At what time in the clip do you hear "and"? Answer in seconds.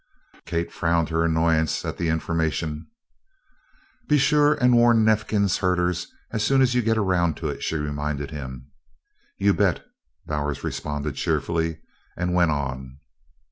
4.55-4.73, 12.17-12.33